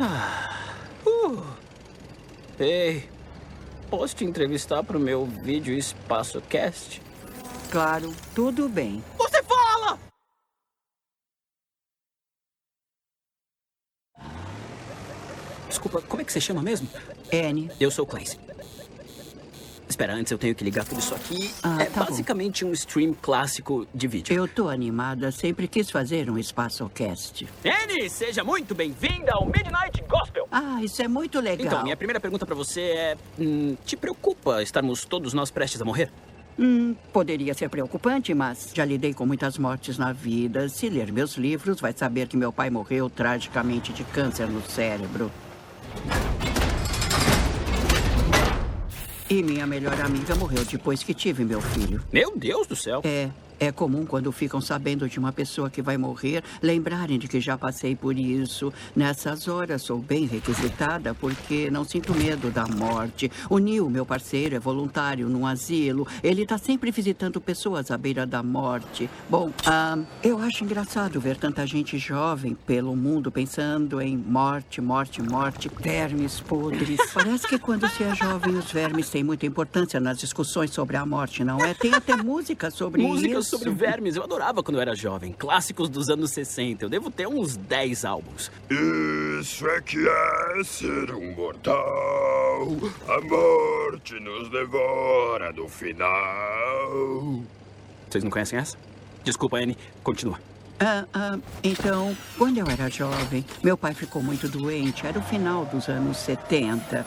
Uh. 0.00 1.42
Ei, 2.60 3.08
posso 3.90 4.14
te 4.14 4.24
entrevistar 4.24 4.84
pro 4.84 5.00
meu 5.00 5.26
vídeo 5.26 5.74
Espaço 5.74 6.40
Cast? 6.42 7.02
Claro, 7.70 8.14
tudo 8.32 8.68
bem. 8.68 9.02
Você 9.16 9.42
fala! 9.42 9.98
Desculpa, 15.68 16.00
como 16.02 16.22
é 16.22 16.24
que 16.24 16.32
você 16.32 16.40
chama 16.40 16.62
mesmo? 16.62 16.88
Anne. 17.32 17.70
Eu 17.80 17.90
sou 17.90 18.04
o 18.04 18.08
Clancy. 18.08 18.38
Espera, 19.88 20.14
antes 20.14 20.30
eu 20.30 20.38
tenho 20.38 20.54
que 20.54 20.62
ligar 20.62 20.84
tudo 20.84 20.98
isso 20.98 21.14
aqui. 21.14 21.50
Ah, 21.62 21.78
é 21.80 21.86
tá 21.86 22.00
bom. 22.00 22.10
basicamente 22.10 22.64
um 22.64 22.72
stream 22.72 23.14
clássico 23.14 23.86
de 23.94 24.06
vídeo. 24.06 24.36
Eu 24.36 24.46
tô 24.46 24.68
animada, 24.68 25.32
sempre 25.32 25.66
quis 25.66 25.90
fazer 25.90 26.30
um 26.30 26.38
espaço 26.38 26.88
cast. 26.94 27.48
Annie, 27.64 28.10
seja 28.10 28.44
muito 28.44 28.74
bem-vinda 28.74 29.32
ao 29.32 29.46
Midnight 29.46 30.02
Gospel. 30.08 30.46
Ah, 30.52 30.78
isso 30.82 31.00
é 31.02 31.08
muito 31.08 31.40
legal. 31.40 31.66
Então, 31.66 31.82
minha 31.82 31.96
primeira 31.96 32.20
pergunta 32.20 32.44
pra 32.44 32.54
você 32.54 32.80
é: 32.80 33.16
hum, 33.38 33.76
te 33.84 33.96
preocupa 33.96 34.62
estarmos 34.62 35.04
todos 35.04 35.32
nós 35.32 35.50
prestes 35.50 35.80
a 35.80 35.84
morrer? 35.84 36.10
Hum, 36.58 36.94
poderia 37.12 37.54
ser 37.54 37.70
preocupante, 37.70 38.34
mas 38.34 38.72
já 38.74 38.84
lidei 38.84 39.14
com 39.14 39.24
muitas 39.24 39.56
mortes 39.56 39.96
na 39.96 40.12
vida. 40.12 40.68
Se 40.68 40.88
ler 40.88 41.12
meus 41.12 41.36
livros, 41.36 41.80
vai 41.80 41.94
saber 41.96 42.26
que 42.26 42.36
meu 42.36 42.52
pai 42.52 42.68
morreu 42.68 43.08
tragicamente 43.08 43.92
de 43.92 44.02
câncer 44.04 44.48
no 44.48 44.60
cérebro. 44.68 45.30
E 49.30 49.42
minha 49.42 49.66
melhor 49.66 50.00
amiga 50.00 50.34
morreu 50.34 50.64
depois 50.64 51.02
que 51.02 51.12
tive 51.12 51.44
meu 51.44 51.60
filho. 51.60 52.02
Meu 52.10 52.32
Deus 52.34 52.66
do 52.66 52.74
céu. 52.74 53.02
É, 53.04 53.28
é 53.60 53.72
comum 53.72 54.06
quando 54.06 54.30
ficam 54.30 54.60
sabendo 54.60 55.08
de 55.08 55.18
uma 55.18 55.32
pessoa 55.32 55.70
que 55.70 55.82
vai 55.82 55.96
morrer, 55.96 56.42
lembrarem 56.62 57.18
de 57.18 57.26
que 57.26 57.40
já 57.40 57.58
passei 57.58 57.96
por 57.96 58.16
isso. 58.16 58.72
Nessas 58.94 59.48
horas 59.48 59.82
sou 59.82 59.98
bem 59.98 60.26
requisitada 60.26 61.14
porque 61.14 61.70
não 61.70 61.84
sinto 61.84 62.14
medo 62.14 62.50
da 62.50 62.66
morte. 62.66 63.30
O 63.50 63.58
Neil, 63.58 63.88
meu 63.90 64.06
parceiro, 64.06 64.54
é 64.54 64.58
voluntário 64.58 65.28
num 65.28 65.46
asilo. 65.46 66.06
Ele 66.22 66.42
está 66.42 66.58
sempre 66.58 66.90
visitando 66.90 67.40
pessoas 67.40 67.90
à 67.90 67.98
beira 67.98 68.26
da 68.26 68.42
morte. 68.42 69.10
Bom, 69.28 69.50
ah, 69.66 69.98
eu 70.22 70.38
acho 70.38 70.64
engraçado 70.64 71.20
ver 71.20 71.36
tanta 71.36 71.66
gente 71.66 71.98
jovem 71.98 72.54
pelo 72.66 72.94
mundo 72.94 73.30
pensando 73.30 74.00
em 74.00 74.16
morte, 74.16 74.80
morte, 74.80 75.22
morte, 75.22 75.70
vermes 75.80 76.40
podres. 76.40 76.98
Parece 77.12 77.46
que 77.46 77.58
quando 77.58 77.88
se 77.88 78.04
é 78.04 78.14
jovem, 78.14 78.56
os 78.56 78.70
vermes 78.70 79.10
têm 79.10 79.24
muita 79.24 79.46
importância 79.46 79.98
nas 79.98 80.18
discussões 80.18 80.70
sobre 80.70 80.96
a 80.96 81.04
morte, 81.04 81.42
não 81.42 81.58
é? 81.58 81.74
Tem 81.74 81.92
até 81.92 82.16
música 82.16 82.70
sobre 82.70 83.02
Músicas 83.02 83.46
isso. 83.46 83.47
Sobre 83.48 83.70
vermes, 83.70 84.16
eu 84.16 84.22
adorava 84.22 84.62
quando 84.62 84.76
eu 84.76 84.82
era 84.82 84.94
jovem. 84.94 85.32
Clássicos 85.32 85.88
dos 85.88 86.08
anos 86.08 86.30
60. 86.30 86.84
Eu 86.84 86.88
devo 86.88 87.10
ter 87.10 87.26
uns 87.26 87.56
10 87.56 88.04
álbuns. 88.04 88.50
Isso 88.70 89.66
é 89.68 89.80
que 89.80 89.98
é 90.08 90.64
ser 90.64 91.10
um 91.12 91.32
mortal. 91.34 92.68
A 93.08 93.20
morte 93.20 94.20
nos 94.20 94.50
devora 94.50 95.52
no 95.52 95.68
final. 95.68 97.42
Vocês 98.08 98.22
não 98.24 98.30
conhecem 98.30 98.58
essa? 98.58 98.76
Desculpa, 99.24 99.58
Annie. 99.58 99.76
Continua. 100.02 100.38
Ah, 100.80 101.04
ah, 101.12 101.38
então, 101.62 102.16
quando 102.36 102.58
eu 102.58 102.66
era 102.68 102.88
jovem, 102.88 103.44
meu 103.64 103.76
pai 103.76 103.94
ficou 103.94 104.22
muito 104.22 104.48
doente. 104.48 105.06
Era 105.06 105.18
o 105.18 105.22
final 105.22 105.64
dos 105.66 105.88
anos 105.88 106.18
70. 106.18 107.04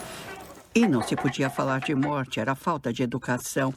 E 0.74 0.86
não 0.86 1.02
se 1.02 1.14
podia 1.16 1.50
falar 1.50 1.80
de 1.80 1.94
morte, 1.94 2.40
era 2.40 2.54
falta 2.54 2.92
de 2.92 3.02
educação. 3.02 3.74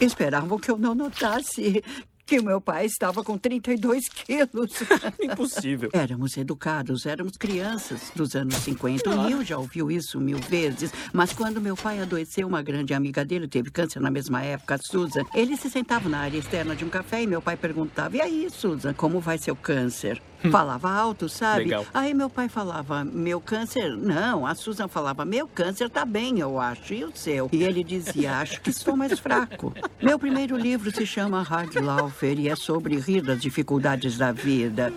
Esperavam 0.00 0.58
que 0.58 0.70
eu 0.70 0.78
não 0.78 0.94
notasse 0.94 1.82
que 2.26 2.40
meu 2.40 2.60
pai 2.60 2.86
estava 2.86 3.22
com 3.22 3.36
32 3.36 4.08
quilos. 4.08 4.72
Impossível. 5.20 5.90
Éramos 5.92 6.36
educados, 6.36 7.06
éramos 7.06 7.36
crianças 7.36 8.10
dos 8.14 8.34
anos 8.34 8.54
50. 8.56 9.08
O 9.10 9.22
Neil 9.24 9.44
já 9.44 9.58
ouviu 9.58 9.90
isso 9.90 10.20
mil 10.20 10.38
vezes, 10.38 10.92
mas 11.12 11.32
quando 11.32 11.60
meu 11.60 11.76
pai 11.76 12.00
adoeceu, 12.00 12.46
uma 12.46 12.62
grande 12.62 12.94
amiga 12.94 13.24
dele 13.24 13.46
teve 13.46 13.70
câncer 13.70 14.00
na 14.00 14.10
mesma 14.10 14.42
época, 14.42 14.76
a 14.76 14.78
Susan. 14.78 15.24
Ele 15.34 15.56
se 15.56 15.70
sentava 15.70 16.08
na 16.08 16.20
área 16.20 16.38
externa 16.38 16.74
de 16.74 16.84
um 16.84 16.88
café 16.88 17.22
e 17.22 17.26
meu 17.26 17.42
pai 17.42 17.56
perguntava: 17.56 18.16
E 18.16 18.20
aí, 18.20 18.48
Susan, 18.50 18.94
como 18.94 19.20
vai 19.20 19.38
seu 19.38 19.54
câncer? 19.54 20.20
Falava 20.50 20.90
alto, 20.90 21.28
sabe? 21.28 21.64
Legal. 21.64 21.86
Aí 21.92 22.12
meu 22.12 22.28
pai 22.28 22.48
falava, 22.48 23.04
meu 23.04 23.40
câncer. 23.40 23.96
Não, 23.96 24.46
a 24.46 24.54
Susan 24.54 24.88
falava, 24.88 25.24
meu 25.24 25.48
câncer 25.48 25.88
tá 25.88 26.04
bem, 26.04 26.38
eu 26.38 26.60
acho, 26.60 26.94
e 26.94 27.04
o 27.04 27.12
seu? 27.14 27.48
E 27.52 27.62
ele 27.62 27.82
dizia, 27.82 28.38
acho 28.38 28.60
que 28.60 28.70
estou 28.70 28.96
mais 28.96 29.18
fraco. 29.18 29.72
Meu 30.02 30.18
primeiro 30.18 30.56
livro 30.56 30.90
se 30.90 31.06
chama 31.06 31.42
Hard 31.42 31.74
Laufer 31.76 32.38
e 32.38 32.48
é 32.48 32.56
sobre 32.56 32.96
rir 32.96 33.22
das 33.22 33.40
dificuldades 33.40 34.18
da 34.18 34.32
vida. 34.32 34.92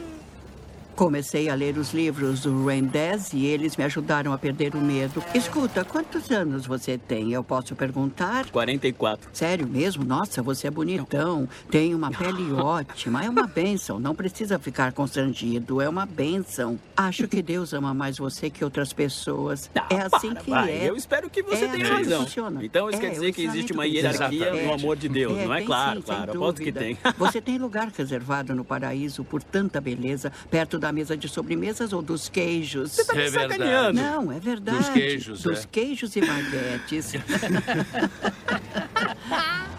Comecei 1.02 1.48
a 1.48 1.54
ler 1.54 1.78
os 1.78 1.94
livros 1.94 2.42
do 2.42 2.66
Rendez 2.66 3.32
e 3.32 3.46
eles 3.46 3.78
me 3.78 3.84
ajudaram 3.84 4.34
a 4.34 4.38
perder 4.40 4.74
o 4.74 4.82
medo. 4.82 5.24
Escuta, 5.32 5.86
quantos 5.86 6.32
anos 6.32 6.66
você 6.66 6.98
tem? 6.98 7.32
Eu 7.32 7.44
posso 7.44 7.76
perguntar? 7.76 8.50
44. 8.50 9.30
Sério 9.32 9.68
mesmo? 9.68 10.04
Nossa, 10.04 10.42
você 10.42 10.66
é 10.66 10.72
bonitão. 10.72 11.48
Tem 11.70 11.94
uma 11.94 12.10
pele 12.10 12.52
ótima. 12.60 13.24
É 13.24 13.30
uma 13.30 13.46
bênção. 13.46 14.00
Não 14.00 14.16
precisa 14.16 14.58
ficar 14.58 14.92
constrangido. 14.92 15.80
É 15.80 15.88
uma 15.88 16.08
bênção. 16.08 16.80
Acho 16.98 17.28
que 17.28 17.44
Deus 17.44 17.74
ama 17.76 17.94
mais 17.94 18.18
você 18.18 18.50
que 18.50 18.64
outras 18.64 18.92
pessoas. 18.92 19.70
Ah, 19.76 19.86
é 19.92 20.02
assim 20.12 20.32
para, 20.34 20.42
que 20.42 20.50
vai. 20.50 20.72
é. 20.72 20.90
Eu 20.90 20.96
espero 20.96 21.30
que 21.30 21.44
você 21.44 21.66
É 21.66 21.68
tenha 21.68 21.84
assim 21.86 21.94
razão. 21.94 22.24
funciona. 22.24 22.66
Então 22.66 22.90
isso 22.90 22.98
É, 22.98 23.02
quer 23.02 23.12
dizer 23.12 23.34
que 23.34 23.44
existe 23.46 23.72
uma 23.72 23.86
hierarquia 23.86 24.46
budista. 24.50 24.66
no 24.68 24.74
amor 24.74 24.98
de 24.98 25.08
Deus, 25.10 25.38
não 25.38 25.54
é? 25.54 25.62
Claro, 25.62 26.00
sim, 26.00 26.06
claro. 26.08 26.32
Aposto 26.32 26.60
que 26.64 26.72
tem. 26.72 26.98
Você 27.20 27.40
tem 27.40 27.60
lugar 27.60 27.88
reservado 27.96 28.56
no 28.56 28.66
paraíso 28.66 29.24
por 29.24 29.44
tanta 29.44 29.80
beleza, 29.80 30.32
perto 30.50 30.80
da 30.80 30.87
mesa 30.92 31.16
de 31.18 31.28
sobremesas 31.28 31.94
ou 31.94 32.02
dos 32.02 32.30
queijos? 32.30 32.92
Você 32.92 33.06
tá 33.06 33.14
me 33.14 33.22
É 33.22 33.32
sacaneando. 33.32 34.02
Não, 34.02 34.32
é 34.32 34.40
verdade. 34.40 34.78
Dos 34.78 34.90
queijos, 34.90 35.44
Dos 35.44 35.64
é. 35.64 35.68
queijos 35.72 36.16
e 36.16 36.22
baguetes. 36.22 37.14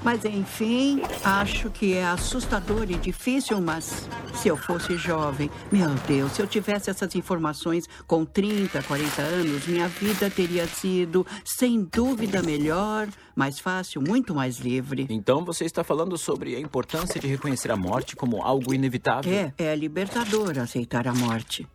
Mas 0.03 0.25
enfim, 0.25 1.03
acho 1.25 1.71
que 1.71 1.95
é 1.95 2.05
assustador 2.05 2.91
e 2.91 2.95
difícil, 2.95 3.61
mas 3.61 4.09
se 4.35 4.49
eu 4.49 4.57
fosse 4.57 4.97
jovem, 4.97 5.51
meu 5.71 5.91
Deus, 6.07 6.33
se 6.33 6.41
eu 6.41 6.47
tivesse 6.47 6.89
essas 6.89 7.15
informações 7.15 7.89
com 8.07 8.25
30, 8.25 8.83
40 8.83 9.23
anos, 9.23 9.67
minha 9.67 9.89
vida 9.89 10.31
teria 10.31 10.67
sido, 10.67 11.27
sem 11.45 11.83
dúvida, 11.83 12.43
melhor, 12.43 13.09
mais 13.35 13.59
fácil, 13.59 14.01
muito 14.01 14.35
mais 14.35 14.59
livre. 14.59 15.07
Então 15.11 15.45
você 15.45 15.65
está 15.65 15.83
falando 15.83 16.17
sobre 16.17 16.55
a 16.55 16.61
importância 16.61 17.21
de 17.21 17.27
reconhecer 17.27 17.71
a 17.71 17.77
morte 17.77 18.15
como 18.15 18.43
algo 18.43 18.73
inevitável. 18.73 19.33
É, 19.33 19.53
é 19.59 19.77
libertador 19.77 20.59
aceitar 20.59 21.09
a 21.09 21.15
morte. 21.15 21.67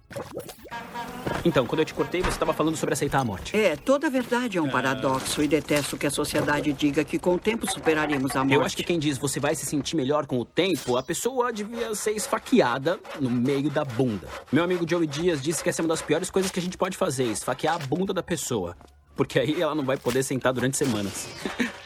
Então, 1.46 1.66
quando 1.66 1.80
eu 1.80 1.86
te 1.86 1.94
cortei, 1.94 2.22
você 2.22 2.30
estava 2.30 2.54
falando 2.54 2.78
sobre 2.78 2.94
aceitar 2.94 3.20
a 3.20 3.24
morte. 3.24 3.56
É, 3.56 3.76
toda 3.76 4.10
verdade 4.10 4.58
é 4.58 4.62
um 4.62 4.70
paradoxo 4.70 5.44
e 5.44 5.48
detesto 5.48 5.98
que 5.98 6.08
a 6.08 6.10
sociedade 6.10 6.72
diga 6.72 7.04
que 7.04 7.20
com 7.20 7.36
o 7.36 7.40
tempo 7.40 7.70
superaremos 7.70 8.36
a 8.36 8.40
morte. 8.40 8.54
Eu 8.54 8.64
acho 8.64 8.78
que 8.78 8.84
quem 8.84 8.98
diz 8.98 9.18
você 9.18 9.40
vai 9.40 9.54
se 9.54 9.66
sentir 9.66 9.98
melhor 9.98 10.26
com 10.26 10.40
o 10.40 10.46
tempo, 10.46 10.96
a 10.96 11.04
pessoa 11.04 11.52
devia 11.52 11.94
ser 11.96 12.12
esfaqueada 12.12 12.98
no 13.20 13.30
meio 13.30 13.70
da 13.70 13.84
bunda. 13.84 14.28
Meu 14.52 14.64
amigo 14.64 14.88
Joey 14.90 15.06
Dias 15.06 15.42
disse 15.42 15.62
que 15.62 15.70
essa 15.70 15.82
é 15.82 15.84
uma 15.84 15.90
das 15.90 16.02
piores 16.02 16.30
coisas 16.30 16.50
que 16.50 16.60
a 16.60 16.64
gente 16.64 16.78
pode 16.78 16.96
fazer, 16.96 17.26
esfaquear 17.26 17.76
a 17.76 17.80
bunda 17.80 18.14
da 18.14 18.24
pessoa. 18.24 18.76
Porque 19.16 19.38
aí 19.38 19.62
ela 19.62 19.76
não 19.76 19.84
vai 19.84 19.98
poder 19.98 20.24
sentar 20.24 20.54
durante 20.54 20.78
semanas. 20.78 21.28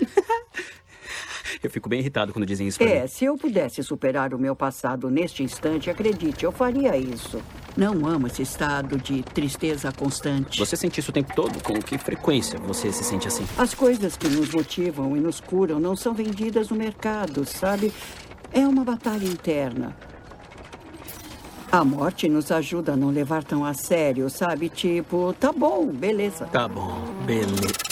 eu 1.67 1.71
fico 1.71 1.87
bem 1.87 1.99
irritado 1.99 2.33
quando 2.33 2.45
dizem 2.45 2.67
isso 2.67 2.77
pra 2.79 2.87
É, 2.87 3.01
mim. 3.03 3.07
se 3.07 3.25
eu 3.25 3.37
pudesse 3.37 3.83
superar 3.83 4.33
o 4.33 4.39
meu 4.39 4.55
passado 4.55 5.09
neste 5.09 5.43
instante, 5.43 5.89
acredite, 5.89 6.43
eu 6.45 6.51
faria 6.51 6.97
isso. 6.97 7.39
Não 7.75 8.05
amo 8.07 8.25
esse 8.27 8.41
estado 8.41 8.97
de 8.97 9.21
tristeza 9.21 9.91
constante. 9.91 10.59
Você 10.59 10.75
sente 10.75 10.99
isso 10.99 11.11
o 11.11 11.13
tempo 11.13 11.33
todo? 11.35 11.61
Com 11.61 11.79
que 11.79 11.97
frequência 11.97 12.57
você 12.59 12.91
se 12.91 13.03
sente 13.03 13.27
assim? 13.27 13.45
As 13.57 13.73
coisas 13.73 14.17
que 14.17 14.27
nos 14.27 14.49
motivam 14.51 15.15
e 15.15 15.19
nos 15.19 15.39
curam 15.39 15.79
não 15.79 15.95
são 15.95 16.13
vendidas 16.13 16.69
no 16.69 16.75
mercado, 16.75 17.45
sabe? 17.45 17.93
É 18.51 18.67
uma 18.67 18.83
batalha 18.83 19.25
interna. 19.25 19.95
A 21.71 21.83
morte 21.83 22.29
nos 22.29 22.49
ajuda 22.49 22.93
a 22.93 22.95
não 22.97 23.09
levar 23.09 23.43
tão 23.43 23.65
a 23.65 23.73
sério, 23.73 24.29
sabe? 24.29 24.69
Tipo, 24.69 25.33
tá 25.37 25.51
bom, 25.51 25.85
beleza. 25.87 26.45
Tá 26.45 26.65
bom, 26.67 27.03
beleza. 27.25 27.86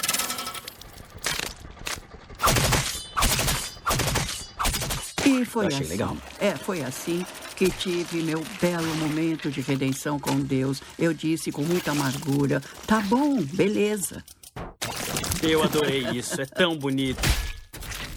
E 5.26 5.44
foi 5.46 5.68
achei 5.68 5.80
assim. 5.82 5.90
legal. 5.90 6.18
É, 6.40 6.52
foi 6.56 6.84
assim 6.84 7.26
que 7.56 7.70
tive 7.70 8.22
meu 8.22 8.44
belo 8.62 8.94
momento 8.96 9.50
de 9.50 9.62
redenção 9.62 10.20
com 10.20 10.40
Deus. 10.40 10.82
Eu 11.00 11.14
disse 11.14 11.52
com 11.52 11.64
muita 11.64 11.92
amargura: 11.92 12.62
tá 12.86 13.00
bom, 13.02 13.42
beleza. 13.42 14.24
Eu 15.42 15.64
adorei 15.64 16.08
isso, 16.14 16.42
é 16.42 16.46
tão 16.46 16.78
bonito. 16.78 17.22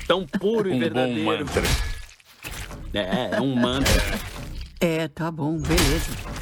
Tão 0.06 0.26
puro 0.26 0.68
e 0.68 0.72
Um 0.72 0.74
bom 0.76 0.80
verdadeiro. 0.80 1.24
mantra. 1.24 1.62
É, 2.94 3.36
é 3.36 3.40
um 3.40 3.54
mantra. 3.54 4.02
É, 4.80 5.08
tá 5.08 5.30
bom, 5.30 5.58
beleza. 5.58 6.37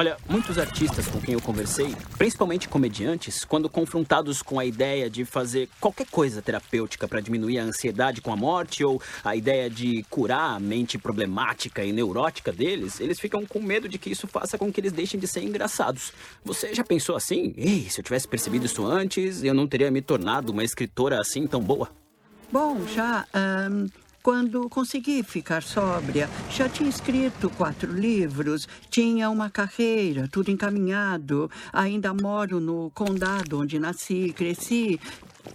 Olha, 0.00 0.16
muitos 0.26 0.56
artistas 0.56 1.06
com 1.08 1.20
quem 1.20 1.34
eu 1.34 1.42
conversei, 1.42 1.94
principalmente 2.16 2.70
comediantes, 2.70 3.44
quando 3.44 3.68
confrontados 3.68 4.40
com 4.40 4.58
a 4.58 4.64
ideia 4.64 5.10
de 5.10 5.26
fazer 5.26 5.68
qualquer 5.78 6.06
coisa 6.06 6.40
terapêutica 6.40 7.06
para 7.06 7.20
diminuir 7.20 7.58
a 7.58 7.64
ansiedade 7.64 8.22
com 8.22 8.32
a 8.32 8.36
morte 8.36 8.82
ou 8.82 8.98
a 9.22 9.36
ideia 9.36 9.68
de 9.68 10.02
curar 10.08 10.56
a 10.56 10.58
mente 10.58 10.96
problemática 10.96 11.84
e 11.84 11.92
neurótica 11.92 12.50
deles, 12.50 12.98
eles 12.98 13.20
ficam 13.20 13.44
com 13.44 13.60
medo 13.60 13.90
de 13.90 13.98
que 13.98 14.08
isso 14.08 14.26
faça 14.26 14.56
com 14.56 14.72
que 14.72 14.80
eles 14.80 14.92
deixem 14.92 15.20
de 15.20 15.28
ser 15.28 15.42
engraçados. 15.42 16.14
Você 16.42 16.74
já 16.74 16.82
pensou 16.82 17.14
assim? 17.14 17.52
Ei, 17.54 17.86
se 17.90 18.00
eu 18.00 18.02
tivesse 18.02 18.26
percebido 18.26 18.64
isso 18.64 18.86
antes, 18.86 19.44
eu 19.44 19.52
não 19.52 19.68
teria 19.68 19.90
me 19.90 20.00
tornado 20.00 20.50
uma 20.50 20.64
escritora 20.64 21.20
assim 21.20 21.46
tão 21.46 21.60
boa? 21.60 21.90
Bom, 22.50 22.86
já. 22.86 23.26
ahn, 23.34 23.86
quando 24.22 24.68
consegui 24.68 25.22
ficar 25.22 25.62
sóbria, 25.62 26.28
já 26.50 26.68
tinha 26.68 26.88
escrito 26.88 27.48
quatro 27.50 27.92
livros, 27.92 28.68
tinha 28.90 29.30
uma 29.30 29.48
carreira, 29.48 30.28
tudo 30.28 30.50
encaminhado. 30.50 31.50
Ainda 31.72 32.12
moro 32.12 32.60
no 32.60 32.90
condado 32.90 33.58
onde 33.58 33.78
nasci 33.78 34.26
e 34.26 34.32
cresci. 34.32 35.00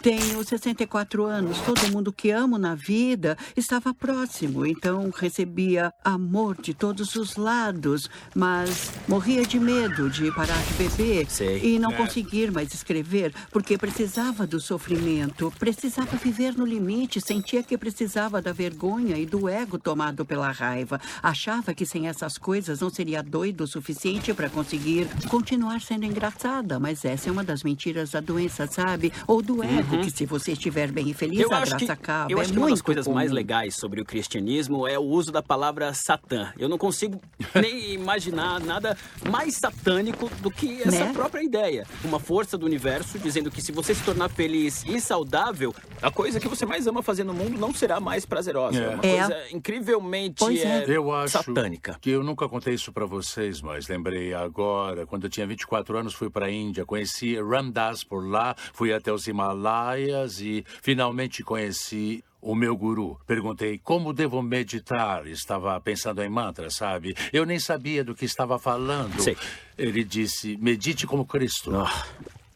Tenho 0.01 0.43
64 0.43 1.25
anos. 1.25 1.59
Todo 1.59 1.91
mundo 1.91 2.11
que 2.11 2.31
amo 2.31 2.57
na 2.57 2.75
vida 2.75 3.37
estava 3.55 3.93
próximo, 3.93 4.65
então 4.65 5.11
recebia 5.15 5.91
amor 6.03 6.59
de 6.61 6.73
todos 6.73 7.15
os 7.15 7.35
lados, 7.35 8.09
mas 8.35 8.91
morria 9.07 9.45
de 9.45 9.59
medo 9.59 10.09
de 10.09 10.31
parar 10.31 10.61
de 10.63 10.73
beber 10.73 11.29
Sei. 11.29 11.75
e 11.75 11.79
não 11.79 11.91
conseguir 11.91 12.51
mais 12.51 12.73
escrever, 12.73 13.33
porque 13.51 13.77
precisava 13.77 14.45
do 14.45 14.59
sofrimento, 14.59 15.51
precisava 15.57 16.17
viver 16.17 16.55
no 16.55 16.65
limite, 16.65 17.21
sentia 17.21 17.63
que 17.63 17.77
precisava 17.77 18.41
da 18.41 18.51
vergonha 18.51 19.17
e 19.17 19.25
do 19.25 19.49
ego 19.49 19.77
tomado 19.77 20.25
pela 20.25 20.51
raiva. 20.51 20.99
Achava 21.21 21.73
que 21.73 21.85
sem 21.85 22.07
essas 22.07 22.37
coisas 22.37 22.79
não 22.79 22.89
seria 22.89 23.21
doido 23.21 23.61
o 23.61 23.67
suficiente 23.67 24.33
para 24.33 24.49
conseguir 24.49 25.07
continuar 25.29 25.81
sendo 25.81 26.05
engraçada, 26.05 26.79
mas 26.79 27.03
essa 27.05 27.29
é 27.29 27.31
uma 27.31 27.43
das 27.43 27.63
mentiras 27.63 28.11
da 28.11 28.19
doença, 28.19 28.67
sabe? 28.67 29.11
Ou 29.27 29.41
do 29.41 29.63
ego, 29.63 29.74
que 29.83 30.09
se 30.11 30.25
você 30.25 30.51
estiver 30.53 30.91
bem 30.91 31.09
e 31.09 31.13
feliz, 31.13 31.39
Eu 31.39 31.47
a 31.53 31.59
graça 31.61 31.75
que, 31.77 31.91
acaba. 31.91 32.31
eu 32.31 32.37
é 32.37 32.41
acho 32.41 32.51
que 32.53 32.57
uma 32.57 32.69
das 32.69 32.81
coisas 32.81 33.07
mais 33.07 33.27
comum. 33.29 33.35
legais 33.35 33.75
sobre 33.75 34.01
o 34.01 34.05
cristianismo 34.05 34.87
é 34.87 34.97
o 34.97 35.03
uso 35.03 35.31
da 35.31 35.41
palavra 35.41 35.93
Satã. 35.93 36.51
Eu 36.57 36.69
não 36.69 36.77
consigo 36.77 37.19
nem 37.55 37.93
imaginar 37.93 38.59
nada 38.59 38.97
mais 39.29 39.55
satânico 39.57 40.29
do 40.41 40.49
que 40.51 40.81
essa 40.81 41.05
Né? 41.05 41.13
própria 41.13 41.43
ideia. 41.43 41.85
Uma 42.03 42.19
força 42.19 42.57
do 42.57 42.65
universo 42.65 43.17
dizendo 43.19 43.51
que 43.51 43.61
se 43.61 43.71
você 43.71 43.93
se 43.93 44.03
tornar 44.03 44.29
feliz 44.29 44.83
e 44.87 44.99
saudável, 45.01 45.73
a 46.01 46.11
coisa 46.11 46.39
que 46.39 46.47
você 46.47 46.65
mais 46.65 46.87
ama 46.87 47.01
fazer 47.03 47.23
no 47.23 47.33
mundo 47.33 47.57
não 47.57 47.73
será 47.73 47.99
mais 47.99 48.25
prazerosa. 48.25 48.77
É. 48.79 48.89
Uma 48.95 49.05
É. 49.05 49.17
coisa 49.17 49.43
incrivelmente 49.51 50.35
Pois 50.39 50.59
é. 50.63 50.85
Eu 50.87 51.11
acho 51.13 51.33
satânica. 51.37 51.97
que 52.01 52.09
eu 52.11 52.23
nunca 52.23 52.47
contei 52.47 52.73
isso 52.73 52.91
pra 52.91 53.05
vocês, 53.05 53.61
mas 53.61 53.87
lembrei 53.87 54.33
agora, 54.33 55.05
quando 55.05 55.25
eu 55.25 55.29
tinha 55.29 55.45
24 55.47 55.97
anos, 55.97 56.13
fui 56.13 56.29
pra 56.29 56.49
Índia, 56.49 56.85
conheci 56.85 57.35
Ram 57.41 57.69
Dass 57.69 58.03
por 58.03 58.25
lá, 58.27 58.55
fui 58.73 58.93
até 58.93 59.11
os 59.11 59.27
Himalaias 59.27 59.64
e 60.39 60.65
finalmente 60.81 61.43
conheci 61.43 62.23
o 62.45 62.53
meu 62.53 62.77
guru. 62.77 63.19
Perguntei 63.25 63.79
como 63.79 64.13
devo 64.13 64.41
meditar. 64.41 65.25
Estava 65.25 65.81
pensando 65.81 66.21
em 66.21 66.29
mantra, 66.29 66.69
sabe? 66.69 67.15
Eu 67.33 67.45
nem 67.45 67.59
sabia 67.59 68.03
do 68.03 68.13
que 68.13 68.25
estava 68.25 68.59
falando. 68.59 69.19
Sei. 69.19 69.35
Ele 69.77 70.03
disse: 70.03 70.55
medite 70.57 71.07
como 71.07 71.25
Cristo. 71.25 71.75
Ah. 71.75 72.07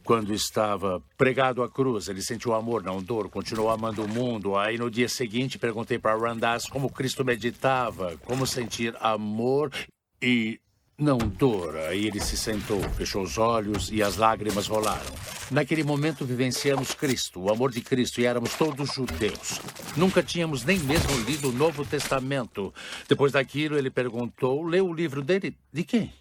Quando 0.03 0.33
estava 0.33 1.03
pregado 1.15 1.61
à 1.61 1.69
cruz, 1.69 2.07
ele 2.07 2.21
sentiu 2.23 2.55
amor, 2.55 2.81
não 2.81 2.99
dor, 2.99 3.29
continuou 3.29 3.69
amando 3.69 4.03
o 4.03 4.07
mundo. 4.07 4.57
Aí 4.57 4.75
no 4.75 4.89
dia 4.89 5.07
seguinte 5.07 5.59
perguntei 5.59 5.99
para 5.99 6.17
Randas 6.17 6.65
como 6.65 6.89
Cristo 6.89 7.23
meditava, 7.23 8.17
como 8.25 8.47
sentir 8.47 8.95
amor 8.99 9.71
e 10.19 10.59
não 10.99 11.17
dor. 11.17 11.77
Aí 11.77 12.05
ele 12.05 12.19
se 12.19 12.35
sentou, 12.35 12.81
fechou 12.91 13.23
os 13.23 13.37
olhos 13.37 13.89
e 13.91 14.03
as 14.03 14.17
lágrimas 14.17 14.67
rolaram. 14.67 15.13
Naquele 15.49 15.83
momento 15.83 16.25
vivenciamos 16.25 16.93
Cristo, 16.93 17.39
o 17.41 17.51
amor 17.51 17.71
de 17.71 17.81
Cristo, 17.81 18.21
e 18.21 18.25
éramos 18.25 18.53
todos 18.53 18.93
judeus. 18.93 19.59
Nunca 19.95 20.21
tínhamos 20.21 20.63
nem 20.63 20.77
mesmo 20.79 21.17
lido 21.21 21.49
o 21.49 21.53
Novo 21.53 21.85
Testamento. 21.85 22.73
Depois 23.07 23.31
daquilo, 23.31 23.77
ele 23.77 23.89
perguntou: 23.89 24.63
leu 24.63 24.87
o 24.87 24.93
livro 24.93 25.23
dele? 25.23 25.55
De 25.71 25.83
quem? 25.83 26.13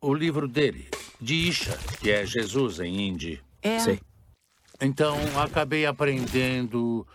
O 0.00 0.14
livro 0.14 0.46
dele, 0.46 0.88
de 1.20 1.34
Isha, 1.34 1.78
que 2.00 2.10
é 2.10 2.26
Jesus 2.26 2.80
em 2.80 3.08
hindi. 3.08 3.40
É, 3.62 3.78
Sei. 3.78 4.00
Então, 4.80 5.16
acabei 5.40 5.86
aprendendo 5.86 7.06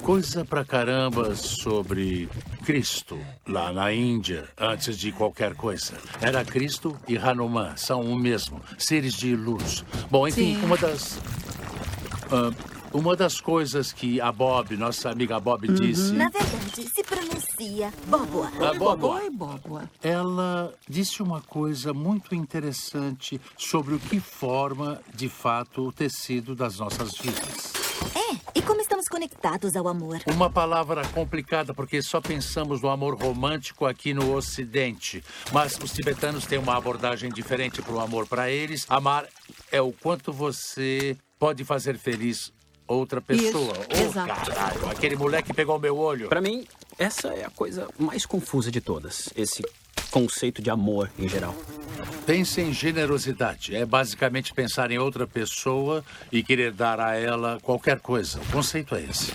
coisa 0.00 0.44
pra 0.44 0.64
caramba 0.64 1.34
sobre 1.34 2.28
Cristo 2.64 3.18
lá 3.46 3.72
na 3.72 3.92
Índia, 3.92 4.48
antes 4.58 4.98
de 4.98 5.12
qualquer 5.12 5.54
coisa. 5.54 5.94
Era 6.20 6.44
Cristo 6.44 6.96
e 7.08 7.16
Hanuman, 7.16 7.76
são 7.76 8.02
o 8.02 8.16
mesmo, 8.16 8.60
seres 8.78 9.14
de 9.14 9.34
luz. 9.34 9.84
Bom, 10.10 10.26
enfim, 10.28 10.56
Sim. 10.56 10.64
uma 10.64 10.76
das. 10.76 11.18
ah, 12.30 12.74
uma 12.92 13.16
das 13.16 13.40
coisas 13.40 13.92
que 13.92 14.20
a 14.20 14.30
Bob, 14.30 14.76
nossa 14.76 15.10
amiga 15.10 15.40
Bob, 15.40 15.66
disse. 15.66 16.12
Na 16.12 16.28
verdade, 16.28 16.88
se 16.94 17.02
pronuncia 17.02 17.92
Boboa. 18.06 18.48
A 18.70 18.74
Bob, 18.74 19.04
Oi, 19.04 19.30
Boboa. 19.30 19.90
ela 20.00 20.72
disse 20.88 21.20
uma 21.20 21.40
coisa 21.40 21.92
muito 21.92 22.36
interessante 22.36 23.40
sobre 23.58 23.94
o 23.94 23.98
que 23.98 24.20
forma, 24.20 25.00
de 25.12 25.28
fato, 25.28 25.88
o 25.88 25.92
tecido 25.92 26.54
das 26.54 26.78
nossas 26.78 27.18
vidas. 27.18 27.73
Conectados 29.14 29.76
ao 29.76 29.86
amor? 29.86 30.20
Uma 30.26 30.50
palavra 30.50 31.06
complicada 31.06 31.72
porque 31.72 32.02
só 32.02 32.20
pensamos 32.20 32.82
no 32.82 32.88
amor 32.88 33.14
romântico 33.14 33.86
aqui 33.86 34.12
no 34.12 34.34
Ocidente. 34.34 35.22
Mas 35.52 35.78
os 35.78 35.92
tibetanos 35.92 36.46
têm 36.46 36.58
uma 36.58 36.76
abordagem 36.76 37.30
diferente 37.30 37.80
para 37.80 37.94
o 37.94 38.00
amor. 38.00 38.26
Para 38.26 38.50
eles, 38.50 38.84
amar 38.88 39.28
é 39.70 39.80
o 39.80 39.92
quanto 39.92 40.32
você 40.32 41.16
pode 41.38 41.62
fazer 41.64 41.96
feliz 41.96 42.52
outra 42.88 43.20
pessoa. 43.20 43.72
Isso, 43.88 44.02
oh, 44.02 44.04
exato. 44.04 44.50
caralho, 44.50 44.88
aquele 44.88 45.14
moleque 45.14 45.54
pegou 45.54 45.78
meu 45.78 45.96
olho. 45.96 46.28
Pra 46.28 46.40
mim, 46.40 46.66
essa 46.98 47.28
é 47.28 47.44
a 47.44 47.50
coisa 47.50 47.88
mais 47.96 48.26
confusa 48.26 48.68
de 48.68 48.80
todas. 48.80 49.28
Esse 49.36 49.62
conceito 50.14 50.62
de 50.62 50.70
amor 50.70 51.10
em 51.18 51.28
geral. 51.28 51.56
Pense 52.24 52.60
em 52.60 52.72
generosidade. 52.72 53.74
É 53.74 53.84
basicamente 53.84 54.54
pensar 54.54 54.92
em 54.92 54.98
outra 54.98 55.26
pessoa 55.26 56.04
e 56.30 56.40
querer 56.40 56.70
dar 56.70 57.00
a 57.00 57.16
ela 57.16 57.58
qualquer 57.60 57.98
coisa. 57.98 58.40
O 58.40 58.52
conceito 58.52 58.94
é 58.94 59.02
esse. 59.02 59.32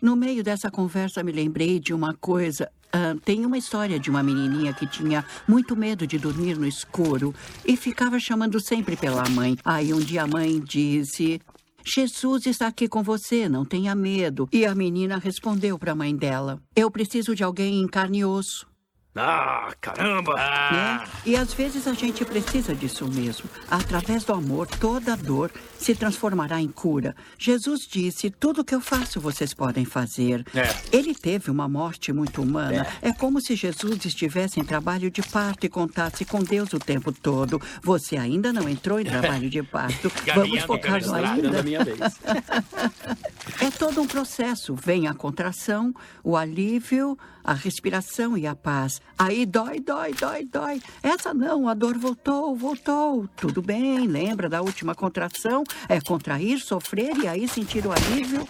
No 0.00 0.14
meio 0.14 0.44
dessa 0.44 0.70
conversa, 0.70 1.20
me 1.24 1.32
lembrei 1.32 1.80
de 1.80 1.92
uma 1.92 2.14
coisa. 2.14 2.70
Ah, 2.92 3.16
tem 3.24 3.44
uma 3.44 3.58
história 3.58 3.98
de 3.98 4.08
uma 4.08 4.22
menininha 4.22 4.72
que 4.72 4.86
tinha 4.86 5.24
muito 5.48 5.74
medo 5.74 6.06
de 6.06 6.16
dormir 6.16 6.56
no 6.56 6.66
escuro 6.66 7.34
e 7.66 7.76
ficava 7.76 8.20
chamando 8.20 8.60
sempre 8.60 8.96
pela 8.96 9.28
mãe. 9.30 9.56
Aí 9.64 9.92
um 9.92 10.00
dia 10.00 10.22
a 10.22 10.28
mãe 10.28 10.60
disse: 10.60 11.40
Jesus 11.84 12.46
está 12.46 12.68
aqui 12.68 12.86
com 12.86 13.02
você, 13.02 13.48
não 13.48 13.64
tenha 13.64 13.96
medo. 13.96 14.48
E 14.52 14.64
a 14.64 14.76
menina 14.76 15.18
respondeu 15.18 15.76
para 15.76 15.90
a 15.90 15.96
mãe 15.96 16.14
dela: 16.14 16.60
Eu 16.76 16.88
preciso 16.88 17.34
de 17.34 17.42
alguém 17.42 17.80
em 17.80 17.88
carne 17.88 18.20
e 18.20 18.24
osso. 18.24 18.70
Ah, 19.14 19.70
caramba! 19.78 20.34
né? 20.36 21.04
E 21.26 21.36
às 21.36 21.52
vezes 21.52 21.86
a 21.86 21.92
gente 21.92 22.24
precisa 22.24 22.74
disso 22.74 23.06
mesmo. 23.06 23.48
Através 23.70 24.24
do 24.24 24.32
amor, 24.32 24.66
toda 24.66 25.14
dor 25.16 25.50
se 25.78 25.94
transformará 25.94 26.60
em 26.62 26.68
cura. 26.68 27.14
Jesus 27.38 27.86
disse: 27.86 28.30
Tudo 28.30 28.64
que 28.64 28.74
eu 28.74 28.80
faço 28.80 29.20
vocês 29.20 29.52
podem 29.52 29.84
fazer. 29.84 30.46
É. 30.54 30.74
Ele 30.96 31.14
teve 31.14 31.50
uma 31.50 31.68
morte 31.68 32.10
muito 32.10 32.40
humana. 32.40 32.86
É. 33.02 33.12
como 33.12 33.38
se 33.40 33.54
Jesus 33.54 34.02
estivesse 34.06 34.58
em 34.60 34.64
trabalho 34.64 35.10
de 35.10 35.20
parto 35.22 35.66
e 35.66 35.68
contasse 35.68 36.24
com 36.24 36.42
Deus 36.42 36.72
o 36.72 36.78
tempo 36.78 37.12
todo. 37.12 37.60
Você 37.82 38.16
ainda 38.16 38.50
não 38.50 38.66
entrou 38.66 38.98
em 38.98 39.04
trabalho 39.06 39.50
de 39.50 39.62
parto. 39.62 40.10
Vamos 40.34 40.62
focar 40.62 41.04
no 41.04 41.14
ainda. 41.14 41.62
É 43.60 43.70
todo 43.70 44.00
um 44.00 44.06
processo. 44.06 44.74
Vem 44.74 45.08
a 45.08 45.14
contração, 45.14 45.92
o 46.22 46.36
alívio, 46.36 47.18
a 47.42 47.52
respiração 47.52 48.36
e 48.36 48.46
a 48.46 48.54
paz. 48.54 49.00
Aí 49.18 49.44
dói, 49.44 49.80
dói, 49.80 50.12
dói, 50.14 50.44
dói. 50.44 50.80
Essa 51.02 51.34
não, 51.34 51.68
a 51.68 51.74
dor 51.74 51.98
voltou, 51.98 52.54
voltou. 52.54 53.28
Tudo 53.36 53.60
bem, 53.60 54.06
lembra 54.06 54.48
da 54.48 54.62
última 54.62 54.94
contração? 54.94 55.64
É 55.88 56.00
contrair, 56.00 56.60
sofrer 56.60 57.16
e 57.16 57.26
aí 57.26 57.48
sentir 57.48 57.86
o 57.86 57.92
alívio 57.92 58.46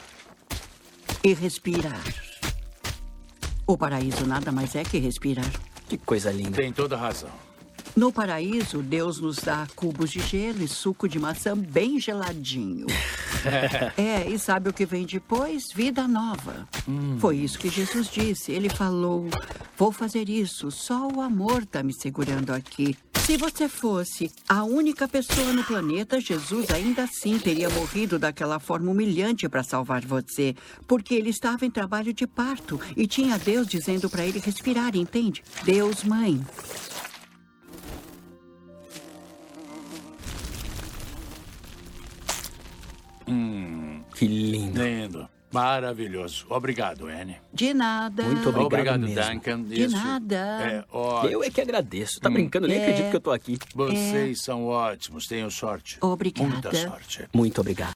e 1.24 1.32
respirar. 1.32 2.02
O 3.66 3.78
paraíso 3.78 4.26
nada 4.26 4.52
mais 4.52 4.74
é 4.74 4.82
que 4.82 4.98
respirar. 4.98 5.50
Que 5.88 5.96
coisa 5.96 6.30
linda. 6.30 6.56
Tem 6.56 6.72
toda 6.72 6.96
razão. 6.96 7.30
No 7.94 8.12
paraíso, 8.12 8.82
Deus 8.82 9.20
nos 9.20 9.36
dá 9.38 9.66
cubos 9.76 10.10
de 10.10 10.20
gelo 10.20 10.62
e 10.62 10.68
suco 10.68 11.08
de 11.08 11.18
maçã 11.18 11.56
bem 11.56 12.00
geladinho. 12.00 12.86
é, 13.96 14.28
e 14.28 14.38
sabe 14.38 14.70
o 14.70 14.72
que 14.72 14.86
vem 14.86 15.04
depois? 15.04 15.72
Vida 15.72 16.08
nova. 16.08 16.66
Foi 17.18 17.36
isso 17.36 17.58
que 17.58 17.68
Jesus 17.68 18.08
disse. 18.08 18.52
Ele 18.52 18.68
falou: 18.68 19.28
Vou 19.76 19.92
fazer 19.92 20.28
isso, 20.28 20.70
só 20.70 21.08
o 21.08 21.20
amor 21.20 21.62
está 21.62 21.82
me 21.82 21.92
segurando 21.92 22.50
aqui. 22.50 22.96
Se 23.24 23.36
você 23.36 23.68
fosse 23.68 24.32
a 24.48 24.64
única 24.64 25.06
pessoa 25.06 25.52
no 25.52 25.62
planeta, 25.62 26.20
Jesus 26.20 26.70
ainda 26.70 27.04
assim 27.04 27.38
teria 27.38 27.70
morrido 27.70 28.18
daquela 28.18 28.58
forma 28.58 28.90
humilhante 28.90 29.48
para 29.48 29.62
salvar 29.62 30.04
você. 30.04 30.56
Porque 30.88 31.14
ele 31.14 31.30
estava 31.30 31.64
em 31.64 31.70
trabalho 31.70 32.12
de 32.12 32.26
parto 32.26 32.80
e 32.96 33.06
tinha 33.06 33.38
Deus 33.38 33.68
dizendo 33.68 34.10
para 34.10 34.26
ele 34.26 34.40
respirar, 34.40 34.96
entende? 34.96 35.44
Deus, 35.64 36.02
mãe. 36.02 36.40
Que 44.14 44.26
lindo. 44.26 44.82
Lindo. 44.82 45.28
Maravilhoso. 45.52 46.46
Obrigado, 46.48 47.08
Anne. 47.08 47.36
De 47.52 47.74
nada. 47.74 48.22
Muito 48.22 48.48
obrigado. 48.48 48.66
Obrigado, 48.66 49.00
mesmo. 49.00 49.32
Duncan. 49.34 49.62
De 49.64 49.82
Isso 49.82 49.94
nada. 49.96 50.36
É 50.36 50.84
ótimo. 50.90 51.30
Eu 51.30 51.44
é 51.44 51.50
que 51.50 51.60
agradeço. 51.60 52.20
Tá 52.20 52.30
brincando? 52.30 52.66
Nem 52.66 52.78
É. 52.78 52.82
acredito 52.82 53.10
que 53.10 53.16
eu 53.16 53.20
tô 53.20 53.30
aqui. 53.30 53.58
Vocês 53.74 54.42
são 54.42 54.64
ótimos. 54.66 55.26
Tenham 55.26 55.50
sorte. 55.50 55.98
Obrigada. 56.00 56.48
Muita 56.48 56.74
sorte. 56.74 57.28
Muito 57.34 57.60
obrigado. 57.60 57.92